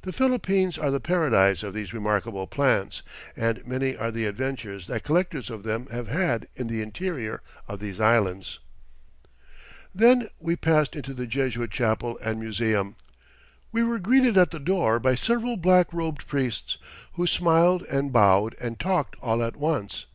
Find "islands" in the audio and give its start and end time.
8.00-8.60